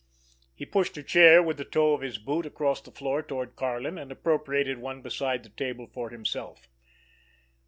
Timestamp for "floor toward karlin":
2.89-3.99